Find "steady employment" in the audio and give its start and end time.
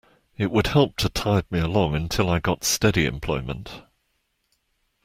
2.63-3.83